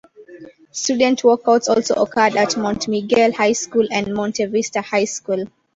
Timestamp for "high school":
3.33-3.87, 4.81-5.45